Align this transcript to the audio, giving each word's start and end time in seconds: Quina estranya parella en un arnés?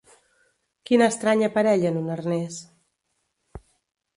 Quina 0.89 1.09
estranya 1.13 1.49
parella 1.57 1.91
en 1.91 1.99
un 2.01 2.09
arnés? 2.15 2.59